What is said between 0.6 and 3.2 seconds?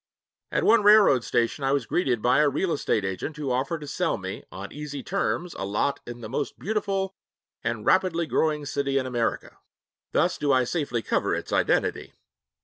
one railroad station I was greeted by a real estate